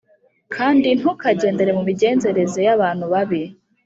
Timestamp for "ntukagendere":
0.99-1.71